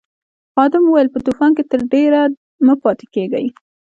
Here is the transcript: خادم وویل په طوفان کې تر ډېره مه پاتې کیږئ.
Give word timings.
خادم 0.53 0.83
وویل 0.85 1.09
په 1.11 1.19
طوفان 1.25 1.51
کې 1.57 1.63
تر 1.71 1.79
ډېره 1.93 2.21
مه 2.65 2.75
پاتې 2.83 3.05
کیږئ. 3.13 3.47